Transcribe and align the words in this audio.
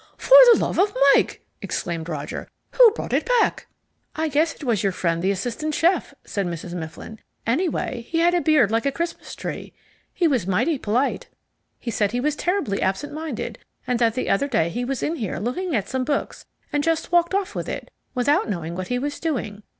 "For 0.17 0.33
the 0.51 0.57
love 0.57 0.79
of 0.79 0.95
Mike!" 1.13 1.45
exclaimed 1.61 2.09
Roger. 2.09 2.47
"Who 2.71 2.91
brought 2.93 3.13
it 3.13 3.29
back?" 3.39 3.67
"I 4.15 4.29
guess 4.29 4.55
it 4.55 4.63
was 4.63 4.81
your 4.81 4.91
friend 4.93 5.21
the 5.21 5.29
assistant 5.29 5.75
chef," 5.75 6.15
said 6.25 6.47
Mrs. 6.47 6.73
Mifflin. 6.73 7.19
"Anyway, 7.45 8.01
he 8.09 8.17
had 8.17 8.33
a 8.33 8.41
beard 8.41 8.71
like 8.71 8.87
a 8.87 8.91
Christmas 8.91 9.35
tree. 9.35 9.73
He 10.11 10.27
was 10.27 10.47
mighty 10.47 10.79
polite. 10.79 11.29
He 11.77 11.91
said 11.91 12.13
he 12.13 12.19
was 12.19 12.35
terribly 12.35 12.81
absent 12.81 13.13
minded, 13.13 13.59
and 13.85 13.99
that 13.99 14.15
the 14.15 14.27
other 14.27 14.47
day 14.47 14.69
he 14.69 14.83
was 14.83 15.03
in 15.03 15.17
here 15.17 15.37
looking 15.37 15.75
at 15.75 15.87
some 15.87 16.03
books 16.03 16.47
and 16.73 16.83
just 16.83 17.11
walked 17.11 17.35
off 17.35 17.53
with 17.53 17.69
it 17.69 17.91
without 18.15 18.49
knowing 18.49 18.73
what 18.73 18.87
he 18.87 18.97
was 18.97 19.19
doing. 19.19 19.61